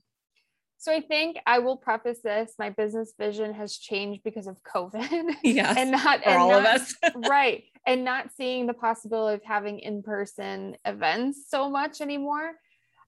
So 0.78 0.94
I 0.94 1.02
think 1.02 1.38
I 1.46 1.60
will 1.60 1.76
preface 1.76 2.22
this. 2.22 2.54
My 2.58 2.70
business 2.70 3.14
vision 3.20 3.54
has 3.54 3.76
changed 3.78 4.22
because 4.24 4.48
of 4.48 4.58
COVID. 4.64 5.34
Yeah. 5.44 5.74
and 5.76 5.92
not 5.92 6.24
for 6.24 6.30
and 6.30 6.40
all 6.40 6.52
not, 6.52 6.60
of 6.60 6.66
us. 6.66 6.96
right. 7.28 7.64
And 7.86 8.04
not 8.04 8.32
seeing 8.36 8.68
the 8.68 8.74
possibility 8.74 9.36
of 9.36 9.44
having 9.44 9.80
in-person 9.80 10.78
events 10.86 11.46
so 11.48 11.70
much 11.70 12.02
anymore. 12.02 12.54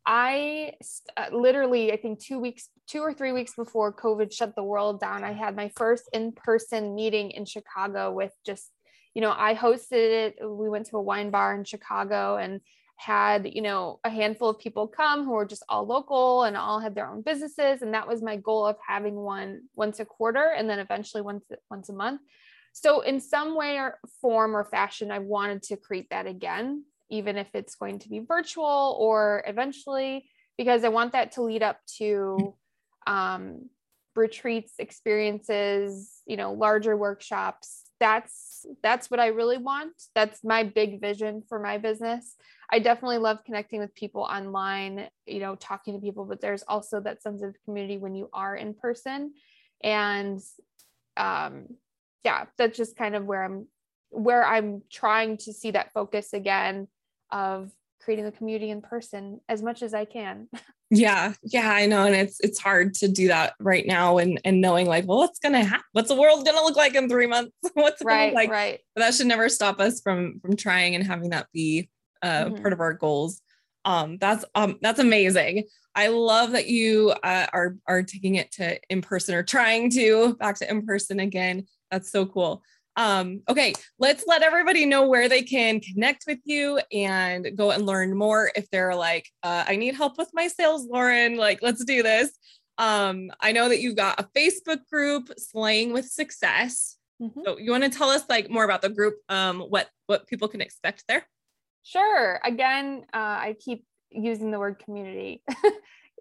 I 0.05 0.73
uh, 1.15 1.27
literally, 1.31 1.91
I 1.91 1.97
think 1.97 2.19
two 2.19 2.39
weeks, 2.39 2.69
two 2.87 3.01
or 3.01 3.13
three 3.13 3.31
weeks 3.31 3.53
before 3.53 3.93
COVID 3.93 4.33
shut 4.33 4.55
the 4.55 4.63
world 4.63 4.99
down, 4.99 5.23
I 5.23 5.33
had 5.33 5.55
my 5.55 5.71
first 5.75 6.05
in-person 6.13 6.95
meeting 6.95 7.31
in 7.31 7.45
Chicago 7.45 8.11
with 8.11 8.31
just, 8.43 8.71
you 9.13 9.21
know, 9.21 9.35
I 9.37 9.53
hosted 9.53 9.91
it. 9.91 10.35
We 10.41 10.69
went 10.69 10.87
to 10.87 10.97
a 10.97 11.01
wine 11.01 11.29
bar 11.29 11.53
in 11.53 11.63
Chicago 11.63 12.37
and 12.37 12.61
had 13.01 13.49
you 13.55 13.63
know 13.63 13.99
a 14.03 14.11
handful 14.11 14.49
of 14.49 14.59
people 14.59 14.87
come 14.87 15.25
who 15.25 15.31
were 15.31 15.45
just 15.45 15.65
all 15.67 15.83
local 15.87 16.43
and 16.43 16.55
all 16.55 16.79
had 16.79 16.93
their 16.93 17.09
own 17.09 17.23
businesses 17.23 17.81
and 17.81 17.95
that 17.95 18.07
was 18.07 18.21
my 18.21 18.35
goal 18.35 18.63
of 18.63 18.75
having 18.87 19.15
one 19.15 19.61
once 19.75 19.99
a 19.99 20.05
quarter 20.05 20.53
and 20.55 20.69
then 20.69 20.77
eventually 20.77 21.23
once 21.23 21.43
once 21.71 21.89
a 21.89 21.93
month 21.93 22.21
so 22.71 23.01
in 23.01 23.19
some 23.19 23.55
way 23.55 23.77
or 23.77 23.99
form 24.21 24.55
or 24.55 24.65
fashion 24.65 25.11
i 25.11 25.19
wanted 25.19 25.61
to 25.61 25.77
create 25.77 26.09
that 26.09 26.27
again 26.27 26.83
even 27.09 27.37
if 27.37 27.47
it's 27.53 27.75
going 27.75 27.99
to 27.99 28.09
be 28.09 28.19
virtual 28.19 28.97
or 28.99 29.43
eventually 29.47 30.25
because 30.57 30.83
i 30.83 30.89
want 30.89 31.11
that 31.11 31.31
to 31.33 31.41
lead 31.41 31.63
up 31.63 31.77
to 31.85 32.55
um, 33.07 33.69
retreats 34.15 34.73
experiences 34.79 36.21
you 36.25 36.37
know 36.37 36.53
larger 36.53 36.95
workshops. 36.95 37.83
That's 37.99 38.65
that's 38.81 39.11
what 39.11 39.19
i 39.19 39.27
really 39.27 39.57
want. 39.57 39.93
That's 40.15 40.43
my 40.43 40.63
big 40.63 41.01
vision 41.01 41.43
for 41.47 41.59
my 41.59 41.77
business. 41.77 42.35
I 42.69 42.79
definitely 42.79 43.19
love 43.19 43.43
connecting 43.45 43.79
with 43.79 43.93
people 43.93 44.21
online, 44.21 45.09
you 45.25 45.39
know, 45.39 45.55
talking 45.55 45.93
to 45.93 45.99
people, 45.99 46.25
but 46.25 46.41
there's 46.41 46.63
also 46.63 46.99
that 47.01 47.21
sense 47.21 47.43
of 47.43 47.55
community 47.65 47.97
when 47.97 48.15
you 48.15 48.29
are 48.33 48.55
in 48.55 48.73
person. 48.73 49.33
And 49.83 50.39
um, 51.17 51.67
yeah, 52.23 52.45
that's 52.57 52.77
just 52.77 52.95
kind 52.95 53.15
of 53.15 53.25
where 53.25 53.43
I'm 53.43 53.67
where 54.09 54.45
I'm 54.45 54.81
trying 54.91 55.37
to 55.37 55.53
see 55.53 55.71
that 55.71 55.93
focus 55.93 56.33
again 56.33 56.87
of 57.31 57.71
creating 58.01 58.25
the 58.25 58.31
community 58.31 58.69
in 58.69 58.81
person 58.81 59.39
as 59.47 59.61
much 59.61 59.81
as 59.81 59.93
I 59.93 60.05
can. 60.05 60.47
Yeah, 60.93 61.35
yeah, 61.41 61.71
I 61.71 61.85
know, 61.85 62.05
and 62.05 62.13
it's 62.13 62.41
it's 62.41 62.59
hard 62.59 62.95
to 62.95 63.07
do 63.07 63.29
that 63.29 63.53
right 63.61 63.87
now, 63.87 64.17
and 64.17 64.41
and 64.43 64.59
knowing 64.59 64.87
like, 64.87 65.07
well, 65.07 65.19
what's 65.19 65.39
gonna 65.39 65.63
happen? 65.63 65.85
What's 65.93 66.09
the 66.09 66.19
world 66.19 66.45
gonna 66.45 66.59
look 66.63 66.75
like 66.75 66.95
in 66.95 67.07
three 67.07 67.27
months? 67.27 67.53
what's 67.75 68.03
right, 68.03 68.33
like? 68.33 68.51
Right, 68.51 68.81
But 68.93 69.03
that 69.03 69.13
should 69.13 69.27
never 69.27 69.47
stop 69.47 69.79
us 69.79 70.01
from 70.01 70.41
from 70.41 70.57
trying 70.57 70.95
and 70.95 71.07
having 71.07 71.29
that 71.29 71.47
be 71.53 71.89
uh, 72.21 72.43
mm-hmm. 72.43 72.61
part 72.61 72.73
of 72.73 72.81
our 72.81 72.93
goals. 72.93 73.41
Um, 73.85 74.17
that's 74.17 74.43
um, 74.53 74.79
that's 74.81 74.99
amazing. 74.99 75.63
I 75.95 76.07
love 76.07 76.51
that 76.51 76.67
you 76.67 77.11
uh, 77.23 77.47
are 77.53 77.77
are 77.87 78.03
taking 78.03 78.35
it 78.35 78.51
to 78.53 78.77
in 78.89 79.01
person 79.01 79.33
or 79.33 79.43
trying 79.43 79.91
to 79.91 80.35
back 80.35 80.57
to 80.57 80.69
in 80.69 80.85
person 80.85 81.21
again. 81.21 81.67
That's 81.91 82.11
so 82.11 82.25
cool. 82.25 82.63
Um, 82.97 83.41
okay, 83.47 83.73
let's 83.99 84.25
let 84.27 84.41
everybody 84.41 84.85
know 84.85 85.07
where 85.07 85.29
they 85.29 85.43
can 85.43 85.79
connect 85.79 86.25
with 86.27 86.39
you 86.43 86.79
and 86.91 87.55
go 87.55 87.71
and 87.71 87.85
learn 87.85 88.17
more. 88.17 88.51
If 88.55 88.69
they're 88.69 88.95
like, 88.95 89.29
uh, 89.43 89.63
I 89.67 89.75
need 89.75 89.95
help 89.95 90.17
with 90.17 90.29
my 90.33 90.47
sales, 90.47 90.87
Lauren, 90.87 91.37
like, 91.37 91.59
let's 91.61 91.83
do 91.85 92.03
this. 92.03 92.31
Um, 92.77 93.31
I 93.39 93.51
know 93.51 93.69
that 93.69 93.79
you've 93.79 93.95
got 93.95 94.19
a 94.19 94.27
Facebook 94.37 94.79
group, 94.91 95.29
Slaying 95.37 95.93
with 95.93 96.05
Success. 96.05 96.97
Mm-hmm. 97.21 97.41
So 97.45 97.57
you 97.59 97.71
want 97.71 97.83
to 97.83 97.89
tell 97.89 98.09
us 98.09 98.23
like 98.27 98.49
more 98.49 98.63
about 98.63 98.81
the 98.81 98.89
group, 98.89 99.17
um, 99.29 99.61
what 99.61 99.87
what 100.07 100.27
people 100.27 100.47
can 100.47 100.61
expect 100.61 101.03
there? 101.07 101.25
Sure. 101.83 102.39
Again, 102.43 103.05
uh, 103.13 103.17
I 103.17 103.55
keep 103.59 103.85
using 104.09 104.51
the 104.51 104.59
word 104.59 104.79
community. 104.83 105.43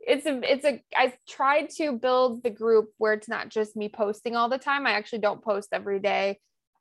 it's 0.06 0.26
a 0.26 0.40
it's 0.42 0.64
a 0.64 0.82
I've 0.96 1.16
tried 1.28 1.70
to 1.76 1.92
build 1.92 2.42
the 2.42 2.50
group 2.50 2.90
where 2.98 3.12
it's 3.12 3.28
not 3.28 3.48
just 3.48 3.76
me 3.76 3.88
posting 3.88 4.36
all 4.36 4.48
the 4.48 4.58
time. 4.58 4.86
I 4.86 4.92
actually 4.92 5.20
don't 5.20 5.42
post 5.42 5.68
every 5.72 6.00
day. 6.00 6.38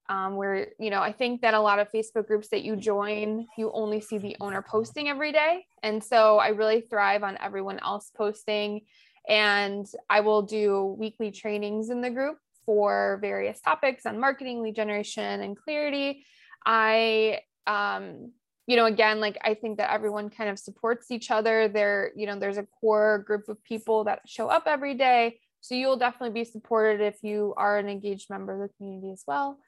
Um, 0.09 0.37
where 0.37 0.69
you 0.79 0.89
know 0.89 1.01
I 1.01 1.11
think 1.11 1.41
that 1.41 1.53
a 1.53 1.59
lot 1.59 1.77
of 1.77 1.91
Facebook 1.91 2.25
groups 2.25 2.49
that 2.49 2.63
you 2.63 2.75
join, 2.75 3.45
you 3.57 3.71
only 3.71 4.01
see 4.01 4.17
the 4.17 4.35
owner 4.41 4.63
posting 4.67 5.07
every 5.07 5.31
day, 5.31 5.65
and 5.83 6.03
so 6.03 6.39
I 6.39 6.49
really 6.49 6.81
thrive 6.81 7.23
on 7.23 7.37
everyone 7.39 7.79
else 7.79 8.11
posting. 8.15 8.81
And 9.27 9.85
I 10.09 10.21
will 10.21 10.41
do 10.41 10.95
weekly 10.97 11.29
trainings 11.29 11.91
in 11.91 12.01
the 12.01 12.09
group 12.09 12.37
for 12.65 13.19
various 13.21 13.61
topics 13.61 14.07
on 14.07 14.19
marketing, 14.19 14.63
lead 14.63 14.75
generation, 14.75 15.41
and 15.41 15.55
clarity. 15.55 16.25
I 16.65 17.41
um, 17.67 18.31
you 18.69 18.75
know 18.75 18.85
again 18.85 19.19
like 19.19 19.35
i 19.43 19.55
think 19.55 19.79
that 19.79 19.91
everyone 19.91 20.29
kind 20.29 20.49
of 20.49 20.59
supports 20.59 21.09
each 21.09 21.31
other. 21.31 21.67
There 21.67 22.11
you 22.15 22.27
know 22.27 22.37
there's 22.37 22.59
a 22.59 22.67
core 22.79 23.23
group 23.25 23.49
of 23.49 23.61
people 23.63 24.03
that 24.03 24.21
show 24.27 24.47
up 24.47 24.63
every 24.67 24.93
day. 24.93 25.39
So 25.61 25.73
you'll 25.73 25.97
definitely 25.97 26.39
be 26.39 26.45
supported 26.45 27.01
if 27.01 27.17
you 27.23 27.53
are 27.57 27.79
an 27.79 27.89
engaged 27.89 28.29
member 28.29 28.53
of 28.53 28.69
the 28.69 28.73
community 28.77 29.11
as 29.11 29.23
well. 29.27 29.59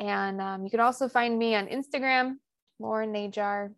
And 0.00 0.40
um, 0.40 0.64
you 0.64 0.70
can 0.70 0.80
also 0.80 1.06
find 1.06 1.38
me 1.38 1.54
on 1.54 1.66
instagram 1.66 2.36
lauren 2.78 3.12
najar. 3.12 3.72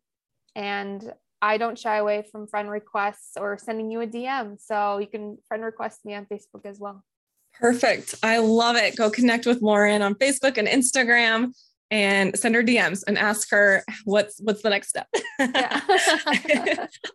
And 0.55 1.13
i 1.43 1.59
don't 1.59 1.79
shy 1.79 1.97
away 1.97 2.25
from 2.31 2.47
friend 2.47 2.71
requests 2.71 3.37
or 3.37 3.59
sending 3.59 3.91
you 3.91 4.01
a 4.01 4.07
dm 4.07 4.61
so 4.61 4.99
you 4.99 5.07
can 5.09 5.39
friend 5.49 5.65
request 5.65 6.05
me 6.05 6.15
on 6.15 6.27
facebook 6.27 6.65
as 6.65 6.79
well. 6.79 7.05
Perfect. 7.53 8.15
I 8.23 8.39
love 8.39 8.77
it. 8.77 8.97
Go 8.97 9.11
connect 9.11 9.45
with 9.45 9.63
Lauren 9.63 10.01
on 10.03 10.15
Facebook 10.15 10.59
and 10.59 10.69
Instagram 10.69 11.53
and 11.91 12.39
send 12.39 12.55
her 12.55 12.63
DMs 12.63 13.03
and 13.07 13.17
ask 13.17 13.51
her 13.51 13.83
what's 14.05 14.39
what's 14.41 14.63
the 14.63 14.71
next 14.71 14.89
step. 14.89 15.09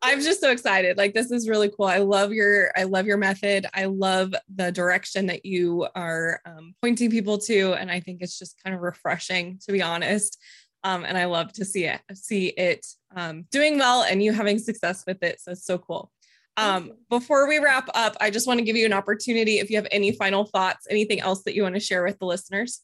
I'm 0.01 0.22
just 0.22 0.42
so 0.42 0.51
excited. 0.51 0.98
Like 0.98 1.13
this 1.13 1.32
is 1.32 1.48
really 1.48 1.70
cool. 1.70 1.86
I 1.86 2.00
love 2.00 2.32
your 2.32 2.72
I 2.75 2.84
love 2.84 3.06
your 3.06 3.18
method. 3.18 3.68
I 3.74 3.86
love 3.86 4.34
the 4.53 4.72
direction 4.72 5.27
that 5.27 5.46
you 5.46 5.88
are 5.96 6.42
um, 6.46 6.74
pointing 6.82 7.12
people 7.12 7.38
to, 7.39 7.74
and 7.74 7.92
I 7.92 8.00
think 8.00 8.22
it's 8.22 8.39
just 8.39 8.62
kind 8.63 8.75
of 8.75 8.82
refreshing 8.82 9.60
to 9.65 9.72
be 9.72 9.82
honest. 9.82 10.39
Um, 10.86 11.06
and 11.06 11.18
I 11.18 11.25
love 11.25 11.53
to 11.53 11.65
see 11.65 11.86
it 11.86 12.01
see 12.13 12.48
it 12.48 12.86
um, 13.15 13.46
doing 13.51 13.77
well 13.77 14.03
and 14.03 14.24
you 14.24 14.34
having 14.34 14.60
success 14.60 15.03
with 15.06 15.22
it. 15.24 15.39
So 15.39 15.51
it's 15.51 15.65
so 15.65 15.77
cool. 15.77 16.12
Um, 16.56 16.92
before 17.10 17.48
we 17.48 17.58
wrap 17.58 17.89
up, 17.96 18.15
I 18.22 18.30
just 18.30 18.46
want 18.46 18.60
to 18.60 18.63
give 18.63 18.75
you 18.75 18.86
an 18.86 18.94
opportunity 18.94 19.58
if 19.58 19.72
you 19.72 19.77
have 19.77 19.88
any 19.92 20.12
final 20.12 20.46
thoughts, 20.46 20.86
anything 20.89 21.20
else 21.20 21.44
that 21.44 21.56
you 21.56 21.63
want 21.63 21.75
to 21.75 21.82
share 21.82 22.03
with 22.03 22.20
the 22.20 22.25
listeners. 22.25 22.82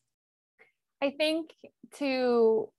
I 1.01 1.11
think 1.11 1.51
to 1.97 2.69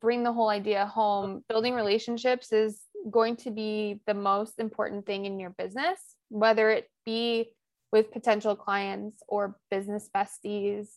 bring 0.00 0.22
the 0.22 0.32
whole 0.32 0.48
idea 0.48 0.86
home, 0.86 1.44
building 1.48 1.74
relationships 1.74 2.52
is 2.52 2.80
going 3.10 3.36
to 3.36 3.50
be 3.50 4.00
the 4.06 4.14
most 4.14 4.58
important 4.58 5.06
thing 5.06 5.26
in 5.26 5.38
your 5.38 5.50
business, 5.50 5.98
whether 6.28 6.70
it 6.70 6.90
be 7.04 7.50
with 7.92 8.12
potential 8.12 8.56
clients 8.56 9.22
or 9.28 9.56
business 9.70 10.08
besties 10.14 10.88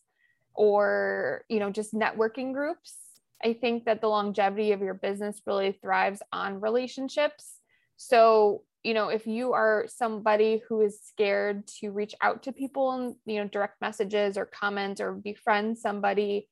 or 0.55 1.43
you 1.49 1.59
know 1.59 1.69
just 1.69 1.93
networking 1.93 2.53
groups. 2.53 2.95
I 3.43 3.53
think 3.53 3.85
that 3.85 4.01
the 4.01 4.07
longevity 4.07 4.71
of 4.71 4.81
your 4.81 4.95
business 4.95 5.41
really 5.45 5.77
thrives 5.79 6.23
on 6.33 6.59
relationships. 6.59 7.59
So, 7.97 8.63
you 8.87 8.93
know, 8.93 9.09
if 9.09 9.27
you 9.27 9.51
are 9.51 9.85
somebody 9.89 10.61
who 10.69 10.79
is 10.79 11.01
scared 11.01 11.67
to 11.67 11.91
reach 11.91 12.15
out 12.21 12.43
to 12.43 12.53
people 12.53 12.93
and, 12.93 13.15
you 13.25 13.35
know, 13.35 13.49
direct 13.49 13.81
messages 13.81 14.37
or 14.37 14.45
comment 14.45 15.01
or 15.01 15.11
befriend 15.11 15.77
somebody, 15.77 16.47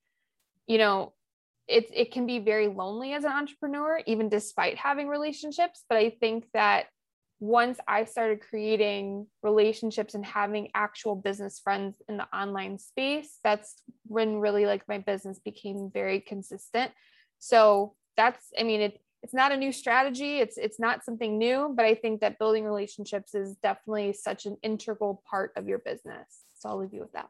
you 0.67 0.77
know, 0.77 1.13
it, 1.69 1.89
it 1.93 2.11
can 2.11 2.27
be 2.27 2.39
very 2.39 2.67
lonely 2.67 3.13
as 3.13 3.23
an 3.23 3.31
entrepreneur, 3.31 4.01
even 4.05 4.27
despite 4.27 4.77
having 4.77 5.07
relationships. 5.07 5.85
But 5.87 5.97
I 5.97 6.09
think 6.09 6.43
that 6.53 6.87
once 7.39 7.79
I 7.87 8.03
started 8.03 8.41
creating 8.41 9.27
relationships 9.41 10.13
and 10.13 10.25
having 10.25 10.71
actual 10.75 11.15
business 11.15 11.57
friends 11.59 11.95
in 12.09 12.17
the 12.17 12.27
online 12.37 12.79
space, 12.79 13.39
that's 13.45 13.81
when 14.07 14.39
really 14.39 14.65
like 14.65 14.89
my 14.89 14.97
business 14.97 15.39
became 15.39 15.89
very 15.89 16.19
consistent. 16.19 16.91
So 17.39 17.95
that's, 18.17 18.43
I 18.59 18.63
mean, 18.63 18.81
it, 18.81 19.01
it's 19.25 19.33
not 19.33 19.51
a 19.51 19.57
new 19.57 19.71
strategy. 19.71 20.37
It's 20.37 20.55
it's 20.55 20.79
not 20.79 21.03
something 21.03 21.39
new, 21.39 21.73
but 21.75 21.83
I 21.83 21.95
think 21.95 22.21
that 22.21 22.37
building 22.37 22.63
relationships 22.63 23.33
is 23.33 23.55
definitely 23.63 24.13
such 24.13 24.45
an 24.45 24.55
integral 24.61 25.23
part 25.27 25.51
of 25.55 25.67
your 25.67 25.79
business. 25.79 26.43
So 26.59 26.69
I'll 26.69 26.77
leave 26.77 26.93
you 26.93 26.99
with 26.99 27.13
that. 27.13 27.29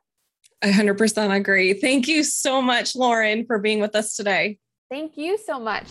I 0.62 0.72
100% 0.72 1.34
agree. 1.34 1.74
Thank 1.74 2.10
you 2.10 2.26
so 2.26 2.62
much, 2.62 2.98
Lauren, 2.98 3.46
for 3.46 3.60
being 3.60 3.80
with 3.80 3.96
us 3.96 4.14
today. 4.14 4.60
Thank 4.92 5.16
you 5.16 5.38
so 5.38 5.58
much. 5.58 5.88